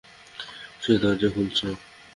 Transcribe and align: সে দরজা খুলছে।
সে 0.81 0.93
দরজা 1.01 1.29
খুলছে। 1.35 1.67